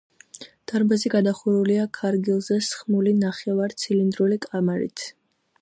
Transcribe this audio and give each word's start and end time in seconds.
დარბაზი 0.71 1.11
გადახურულია 1.13 1.83
ქარგილზე 1.99 2.59
სხმული 2.71 3.15
ნახევარცილინდრული 3.21 4.45
კამარით. 4.51 5.09